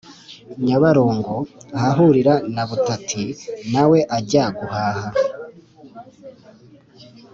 [0.65, 1.35] Nyabarongo,
[1.77, 3.25] ahahurira na Butati
[3.71, 5.07] na we ajya guhaha.